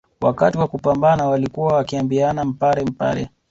Wakati 0.21 0.57
wa 0.57 0.67
kupambana 0.67 1.27
walikuwa 1.27 1.73
wakiambiana 1.73 2.45
mpare 2.45 2.83
mpare 2.83 3.29